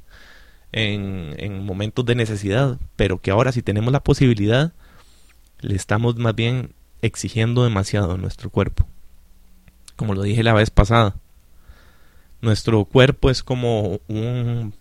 en, 0.73 1.65
momentos 1.65 2.05
de 2.05 2.17
necesidad, 2.17 2.79
pero 2.97 3.21
que 3.21 3.31
ahora 3.31 3.53
si 3.53 3.63
tenemos 3.63 3.93
la 3.93 4.03
posibilidad, 4.03 4.73
le 5.61 5.77
estamos 5.77 6.17
más 6.17 6.35
bien 6.35 6.75
exigiendo 7.01 7.63
demasiado 7.63 8.13
a 8.13 8.19
nuestro 8.19 8.51
cuerpo. 8.51 8.87
Como 9.97 10.15
lo 10.15 10.23
dije 10.23 10.43
la 10.43 10.53
vez 10.53 10.71
pasada, 10.71 11.17
nuestro 12.41 12.85
cuerpo 12.85 13.31
es 13.31 13.43
como 13.43 14.01
un, 14.09 14.75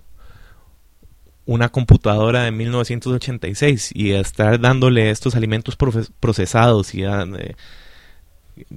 una 1.45 1.69
computadora 1.69 2.43
de 2.43 2.51
1986 2.51 3.91
y 3.93 4.11
estar 4.11 4.59
dándole 4.59 5.09
estos 5.09 5.35
alimentos 5.35 5.77
procesados 6.19 6.93
y 6.95 7.03
eh, 7.03 7.55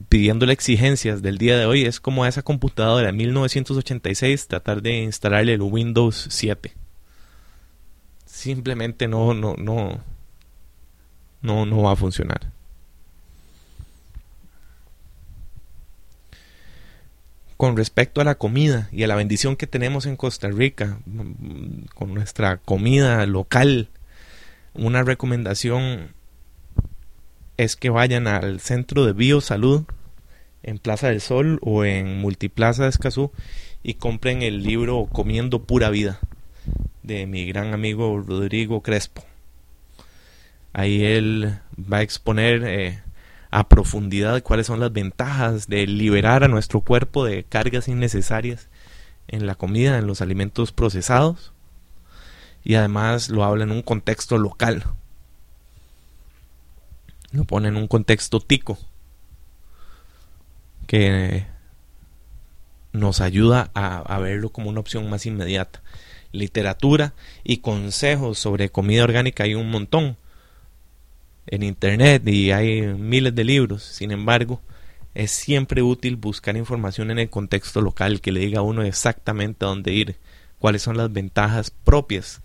pidiéndole 0.08 0.52
exigencias 0.52 1.22
del 1.22 1.38
día 1.38 1.58
de 1.58 1.66
hoy 1.66 1.84
es 1.84 2.00
como 2.00 2.24
a 2.24 2.28
esa 2.28 2.42
computadora 2.42 3.06
de 3.06 3.12
1986 3.12 4.48
tratar 4.48 4.82
de 4.82 5.02
instalarle 5.02 5.54
el 5.54 5.62
Windows 5.62 6.28
7 6.30 6.74
simplemente 8.36 9.08
no, 9.08 9.32
no, 9.32 9.54
no, 9.56 10.00
no, 11.40 11.66
no 11.66 11.82
va 11.82 11.92
a 11.92 11.96
funcionar. 11.96 12.52
Con 17.56 17.76
respecto 17.76 18.20
a 18.20 18.24
la 18.24 18.34
comida 18.34 18.88
y 18.92 19.02
a 19.02 19.06
la 19.06 19.14
bendición 19.14 19.56
que 19.56 19.66
tenemos 19.66 20.04
en 20.04 20.16
Costa 20.16 20.48
Rica, 20.48 20.98
con 21.94 22.12
nuestra 22.12 22.58
comida 22.58 23.24
local, 23.24 23.88
una 24.74 25.02
recomendación 25.02 26.12
es 27.56 27.76
que 27.76 27.88
vayan 27.88 28.26
al 28.26 28.60
centro 28.60 29.06
de 29.06 29.14
biosalud 29.14 29.84
en 30.62 30.78
Plaza 30.78 31.08
del 31.08 31.22
Sol 31.22 31.58
o 31.62 31.84
en 31.84 32.18
Multiplaza 32.18 32.82
de 32.82 32.90
Escazú 32.90 33.32
y 33.82 33.94
compren 33.94 34.42
el 34.42 34.62
libro 34.62 35.08
Comiendo 35.10 35.62
Pura 35.62 35.88
Vida 35.88 36.20
de 37.02 37.26
mi 37.26 37.46
gran 37.46 37.72
amigo 37.72 38.20
Rodrigo 38.20 38.82
Crespo. 38.82 39.24
Ahí 40.72 41.04
él 41.04 41.58
va 41.80 41.98
a 41.98 42.02
exponer 42.02 42.64
eh, 42.66 43.00
a 43.50 43.68
profundidad 43.68 44.42
cuáles 44.42 44.66
son 44.66 44.80
las 44.80 44.92
ventajas 44.92 45.68
de 45.68 45.86
liberar 45.86 46.44
a 46.44 46.48
nuestro 46.48 46.80
cuerpo 46.80 47.24
de 47.24 47.44
cargas 47.44 47.88
innecesarias 47.88 48.68
en 49.28 49.46
la 49.46 49.54
comida, 49.54 49.98
en 49.98 50.06
los 50.06 50.20
alimentos 50.20 50.72
procesados. 50.72 51.52
Y 52.64 52.74
además 52.74 53.28
lo 53.28 53.44
habla 53.44 53.64
en 53.64 53.70
un 53.70 53.82
contexto 53.82 54.38
local. 54.38 54.84
Lo 57.30 57.44
pone 57.44 57.68
en 57.68 57.76
un 57.76 57.86
contexto 57.86 58.40
tico. 58.40 58.78
Que 60.86 61.46
nos 62.92 63.20
ayuda 63.20 63.70
a 63.74 64.18
verlo 64.18 64.50
como 64.50 64.70
una 64.70 64.80
opción 64.80 65.08
más 65.10 65.26
inmediata 65.26 65.82
literatura 66.36 67.14
y 67.44 67.58
consejos 67.58 68.38
sobre 68.38 68.70
comida 68.70 69.04
orgánica 69.04 69.44
hay 69.44 69.54
un 69.54 69.70
montón 69.70 70.16
en 71.46 71.62
internet 71.62 72.26
y 72.26 72.50
hay 72.50 72.82
miles 72.82 73.34
de 73.34 73.44
libros. 73.44 73.82
Sin 73.82 74.10
embargo, 74.10 74.60
es 75.14 75.30
siempre 75.30 75.82
útil 75.82 76.16
buscar 76.16 76.56
información 76.56 77.10
en 77.10 77.18
el 77.18 77.30
contexto 77.30 77.80
local 77.80 78.20
que 78.20 78.32
le 78.32 78.40
diga 78.40 78.60
a 78.60 78.62
uno 78.62 78.82
exactamente 78.82 79.64
a 79.64 79.68
dónde 79.68 79.92
ir, 79.92 80.16
cuáles 80.58 80.82
son 80.82 80.96
las 80.96 81.12
ventajas 81.12 81.70
propias, 81.70 82.42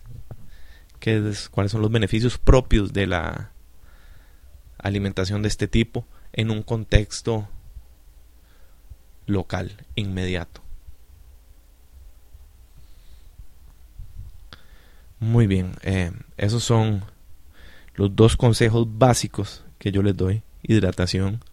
cuáles 1.52 1.72
son 1.72 1.82
los 1.82 1.92
beneficios 1.92 2.38
propios 2.38 2.94
de 2.94 3.08
la 3.08 3.52
alimentación 4.78 5.42
de 5.42 5.48
este 5.50 5.68
tipo 5.68 6.06
en 6.34 6.52
un 6.52 6.64
contexto 6.64 7.48
local 9.26 9.86
inmediato. 9.96 10.62
Muy 15.20 15.46
bien, 15.46 15.76
eh, 15.84 16.12
esos 16.38 16.64
son 16.64 17.04
los 17.96 18.16
dos 18.16 18.38
consejos 18.38 18.88
básicos 18.90 19.64
que 19.78 19.92
yo 19.92 20.02
les 20.02 20.16
doy. 20.16 20.44
Hidratación, 20.64 21.44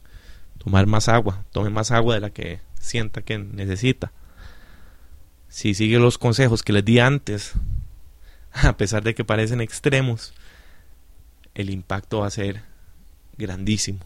tomar 0.58 0.86
más 0.86 1.08
agua, 1.08 1.44
tome 1.50 1.70
más 1.70 1.90
agua 1.90 2.14
de 2.14 2.20
la 2.20 2.30
que 2.30 2.60
sienta 2.78 3.22
que 3.22 3.38
necesita. 3.38 4.12
Si 5.48 5.74
sigue 5.74 5.98
los 5.98 6.18
consejos 6.18 6.62
que 6.62 6.72
les 6.72 6.84
di 6.84 6.98
antes, 6.98 7.54
a 8.52 8.76
pesar 8.76 9.02
de 9.02 9.14
que 9.14 9.24
parecen 9.24 9.60
extremos, 9.60 10.34
el 11.54 11.70
impacto 11.70 12.20
va 12.20 12.26
a 12.26 12.30
ser 12.30 12.62
grandísimo. 13.36 14.00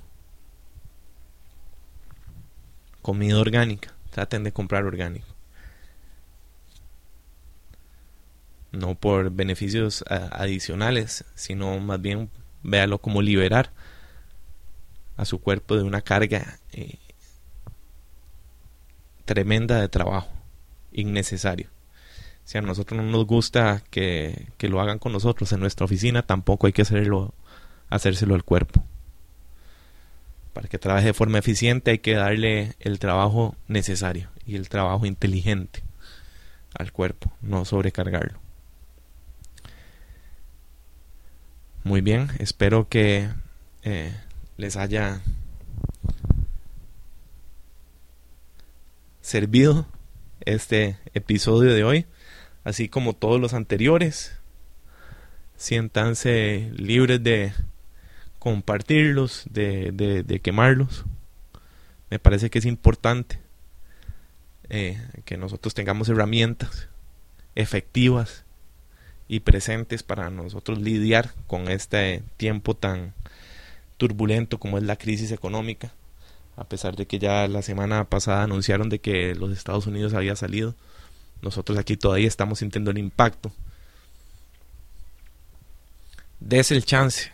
Comida 3.02 3.38
orgánica, 3.38 3.94
traten 4.10 4.44
de 4.44 4.52
comprar 4.52 4.84
orgánico. 4.84 5.31
No 8.72 8.94
por 8.94 9.30
beneficios 9.30 10.04
adicionales, 10.08 11.24
sino 11.34 11.78
más 11.78 12.00
bien 12.00 12.30
véalo 12.62 12.98
como 12.98 13.22
liberar 13.22 13.70
a 15.16 15.24
su 15.24 15.40
cuerpo 15.40 15.76
de 15.76 15.82
una 15.82 16.00
carga 16.00 16.58
eh, 16.72 16.98
tremenda 19.24 19.80
de 19.80 19.88
trabajo, 19.88 20.30
innecesario. 20.90 21.68
Si 22.44 22.58
a 22.58 22.62
nosotros 22.62 23.00
no 23.00 23.08
nos 23.08 23.26
gusta 23.26 23.82
que, 23.90 24.48
que, 24.56 24.68
lo 24.68 24.80
hagan 24.80 24.98
con 24.98 25.12
nosotros 25.12 25.52
en 25.52 25.60
nuestra 25.60 25.84
oficina, 25.84 26.22
tampoco 26.22 26.66
hay 26.66 26.72
que 26.72 26.82
hacerlo, 26.82 27.34
hacérselo 27.88 28.34
al 28.34 28.42
cuerpo. 28.42 28.82
Para 30.52 30.68
que 30.68 30.78
trabaje 30.78 31.06
de 31.06 31.14
forma 31.14 31.38
eficiente 31.38 31.92
hay 31.92 31.98
que 31.98 32.14
darle 32.14 32.74
el 32.80 32.98
trabajo 32.98 33.54
necesario 33.68 34.28
y 34.44 34.56
el 34.56 34.68
trabajo 34.68 35.06
inteligente 35.06 35.82
al 36.74 36.92
cuerpo, 36.92 37.32
no 37.42 37.64
sobrecargarlo. 37.64 38.41
Muy 41.84 42.00
bien, 42.00 42.28
espero 42.38 42.88
que 42.88 43.28
eh, 43.82 44.16
les 44.56 44.76
haya 44.76 45.20
servido 49.20 49.88
este 50.44 50.96
episodio 51.12 51.74
de 51.74 51.82
hoy, 51.82 52.06
así 52.62 52.88
como 52.88 53.14
todos 53.14 53.40
los 53.40 53.52
anteriores. 53.52 54.38
Siéntanse 55.56 56.70
libres 56.76 57.20
de 57.20 57.52
compartirlos, 58.38 59.42
de, 59.50 59.90
de, 59.92 60.40
quemarlos. 60.40 61.04
Me 62.10 62.20
parece 62.20 62.48
que 62.48 62.60
es 62.60 62.64
importante 62.64 63.40
eh, 64.68 65.04
que 65.24 65.36
nosotros 65.36 65.74
tengamos 65.74 66.08
herramientas 66.08 66.88
efectivas 67.56 68.41
y 69.28 69.40
presentes 69.40 70.02
para 70.02 70.30
nosotros 70.30 70.80
lidiar 70.80 71.32
con 71.46 71.68
este 71.68 72.22
tiempo 72.36 72.74
tan 72.74 73.14
turbulento 73.96 74.58
como 74.58 74.78
es 74.78 74.84
la 74.84 74.96
crisis 74.96 75.30
económica, 75.30 75.92
a 76.56 76.64
pesar 76.64 76.96
de 76.96 77.06
que 77.06 77.18
ya 77.18 77.46
la 77.48 77.62
semana 77.62 78.04
pasada 78.04 78.42
anunciaron 78.42 78.88
de 78.88 78.98
que 78.98 79.34
los 79.34 79.52
Estados 79.52 79.86
Unidos 79.86 80.14
había 80.14 80.36
salido, 80.36 80.74
nosotros 81.40 81.78
aquí 81.78 81.96
todavía 81.96 82.28
estamos 82.28 82.60
sintiendo 82.60 82.90
el 82.90 82.98
impacto. 82.98 83.52
Des 86.40 86.70
el 86.70 86.84
chance, 86.84 87.30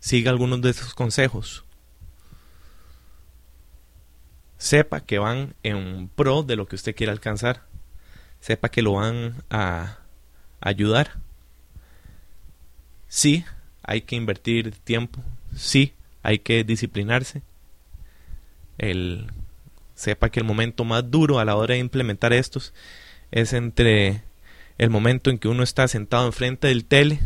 siga 0.00 0.30
algunos 0.30 0.60
de 0.60 0.70
esos 0.70 0.94
consejos. 0.94 1.64
Sepa 4.58 5.00
que 5.00 5.18
van 5.18 5.54
en 5.62 6.08
pro 6.08 6.42
de 6.42 6.56
lo 6.56 6.66
que 6.66 6.76
usted 6.76 6.94
quiere 6.94 7.10
alcanzar. 7.10 7.62
Sepa 8.40 8.68
que 8.68 8.82
lo 8.82 8.92
van 8.92 9.42
a 9.50 10.01
ayudar. 10.62 11.18
Sí, 13.08 13.44
hay 13.82 14.02
que 14.02 14.16
invertir 14.16 14.72
tiempo. 14.84 15.20
Sí, 15.54 15.92
hay 16.22 16.38
que 16.38 16.64
disciplinarse. 16.64 17.42
El 18.78 19.26
sepa 19.94 20.30
que 20.30 20.40
el 20.40 20.46
momento 20.46 20.84
más 20.84 21.10
duro 21.10 21.38
a 21.38 21.44
la 21.44 21.54
hora 21.54 21.74
de 21.74 21.80
implementar 21.80 22.32
estos 22.32 22.72
es 23.30 23.52
entre 23.52 24.22
el 24.78 24.90
momento 24.90 25.30
en 25.30 25.38
que 25.38 25.48
uno 25.48 25.62
está 25.62 25.86
sentado 25.86 26.26
enfrente 26.26 26.68
del 26.68 26.84
tele 26.84 27.20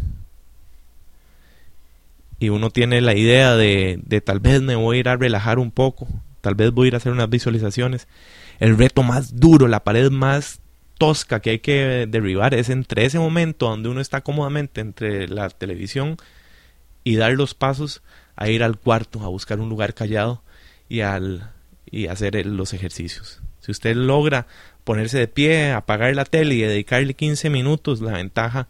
y 2.39 2.51
uno 2.51 2.71
tiene 2.71 3.01
la 3.01 3.15
idea 3.15 3.57
de, 3.57 4.01
de 4.05 4.21
tal 4.21 4.41
vez 4.41 4.61
me 4.61 4.75
voy 4.75 4.97
a 4.97 5.01
ir 5.01 5.09
a 5.09 5.17
relajar 5.17 5.59
un 5.59 5.71
poco, 5.71 6.09
tal 6.41 6.55
vez 6.55 6.71
voy 6.73 6.87
a 6.87 6.89
ir 6.89 6.95
a 6.95 6.99
hacer 6.99 7.13
unas 7.13 7.31
visualizaciones. 7.31 8.09
El 8.59 8.77
reto 8.77 9.03
más 9.03 9.37
duro, 9.37 9.69
la 9.69 9.85
pared 9.85 10.11
más 10.11 10.61
tosca 10.99 11.41
que 11.41 11.51
hay 11.51 11.59
que 11.59 12.07
derribar 12.09 12.55
es 12.55 12.69
entre 12.69 13.05
ese 13.05 13.19
momento 13.19 13.69
donde 13.69 13.89
uno 13.89 14.01
está 14.01 14.21
cómodamente 14.23 14.81
entre 14.81 15.29
la 15.29 15.49
televisión 15.51 16.17
y 17.05 17.17
dar 17.17 17.33
los 17.33 17.55
pasos 17.55 18.03
a 18.35 18.49
ir 18.49 18.63
al 18.63 18.79
cuarto, 18.79 19.23
a 19.23 19.29
buscar 19.29 19.61
un 19.61 19.69
lugar 19.69 19.95
callado 19.95 20.43
y, 20.89 21.01
al, 21.01 21.51
y 21.91 22.07
hacer 22.09 22.45
los 22.47 22.73
ejercicios. 22.73 23.41
Si 23.61 23.71
usted 23.71 23.97
logra 23.97 24.47
ponerse 24.85 25.19
de 25.19 25.29
pie, 25.29 25.73
apagar 25.73 26.15
la 26.15 26.25
tele 26.25 26.55
y 26.55 26.61
dedicarle 26.61 27.15
15 27.15 27.51
minutos, 27.51 28.01
la 28.01 28.13
ventaja 28.13 28.69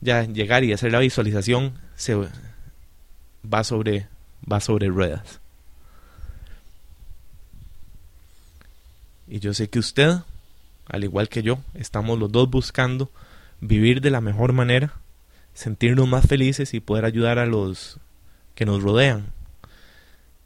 ya 0.00 0.24
llegar 0.24 0.64
y 0.64 0.72
hacer 0.72 0.92
la 0.92 0.98
visualización 0.98 1.74
se 1.94 2.14
va 2.14 3.64
sobre 3.64 4.08
va 4.50 4.60
sobre 4.60 4.88
ruedas. 4.88 5.40
Y 9.28 9.38
yo 9.38 9.54
sé 9.54 9.68
que 9.70 9.78
usted, 9.78 10.18
al 10.90 11.04
igual 11.04 11.28
que 11.28 11.42
yo, 11.42 11.60
estamos 11.74 12.18
los 12.18 12.32
dos 12.32 12.50
buscando 12.50 13.10
vivir 13.60 14.00
de 14.00 14.10
la 14.10 14.20
mejor 14.20 14.52
manera, 14.52 14.94
sentirnos 15.54 16.08
más 16.08 16.26
felices 16.26 16.74
y 16.74 16.80
poder 16.80 17.04
ayudar 17.04 17.38
a 17.38 17.46
los 17.46 18.00
que 18.54 18.66
nos 18.66 18.82
rodean. 18.82 19.32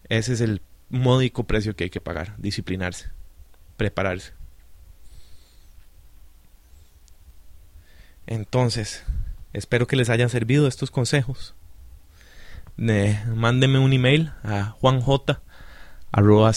Ese 0.08 0.34
es 0.34 0.40
el 0.42 0.60
módico 0.90 1.44
precio 1.44 1.74
que 1.74 1.84
hay 1.84 1.90
que 1.90 2.00
pagar, 2.00 2.34
disciplinarse, 2.36 3.10
prepararse. 3.76 4.32
Entonces, 8.26 9.04
espero 9.52 9.86
que 9.86 9.96
les 9.96 10.10
hayan 10.10 10.28
servido 10.28 10.68
estos 10.68 10.90
consejos. 10.90 11.54
mándeme 12.76 13.78
un 13.78 13.92
email 13.94 14.32
a 14.42 14.76
juanj 14.80 15.06
arroba 16.12 16.52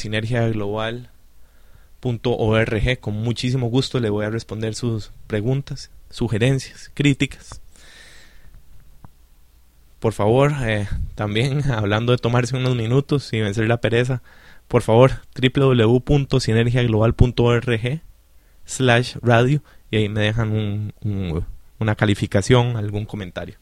.org. 2.01 2.99
Con 2.99 3.15
muchísimo 3.15 3.67
gusto 3.67 3.99
le 3.99 4.09
voy 4.09 4.25
a 4.25 4.29
responder 4.29 4.75
sus 4.75 5.11
preguntas, 5.27 5.91
sugerencias, 6.09 6.91
críticas. 6.93 7.61
Por 9.99 10.13
favor, 10.13 10.53
eh, 10.61 10.87
también 11.15 11.69
hablando 11.71 12.11
de 12.11 12.17
tomarse 12.17 12.55
unos 12.55 12.75
minutos 12.75 13.33
y 13.33 13.41
vencer 13.41 13.67
la 13.67 13.81
pereza, 13.81 14.21
por 14.67 14.81
favor, 14.81 15.11
www.sinergiaglobal.org 15.35 18.01
slash 18.65 19.15
radio 19.21 19.63
y 19.89 19.97
ahí 19.97 20.09
me 20.09 20.21
dejan 20.21 20.93
una 21.79 21.95
calificación, 21.95 22.75
algún 22.75 23.05
comentario. 23.05 23.57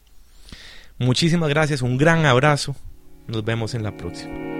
Muchísimas 0.98 1.48
gracias, 1.48 1.82
un 1.82 1.98
gran 1.98 2.26
abrazo. 2.26 2.74
Nos 3.28 3.44
vemos 3.44 3.74
en 3.74 3.82
la 3.82 3.96
próxima. 3.96 4.55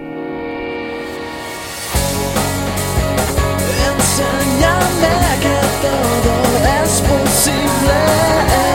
enséñame 4.19 5.37
que 5.41 5.57
todo 5.81 6.33
es 6.83 7.01
posible. 7.01 8.66